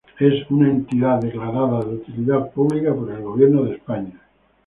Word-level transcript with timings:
Es 0.19 0.49
una 0.49 0.67
Entidad 0.67 1.19
de 1.21 1.29
Utilidad 1.37 2.49
Pública 2.53 2.91
por 2.91 3.11
el 3.11 3.21
Gobierno 3.21 3.65
de 3.65 3.75
España. 3.75 4.19